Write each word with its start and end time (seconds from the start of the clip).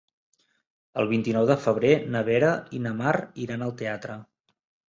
El 1.01 1.09
vint-i-nou 1.11 1.45
de 1.51 1.57
febrer 1.67 1.93
na 2.15 2.23
Vera 2.31 2.51
i 2.79 2.83
na 2.87 2.97
Mar 3.03 3.15
iran 3.47 3.67
al 3.67 3.79
teatre. 3.83 4.21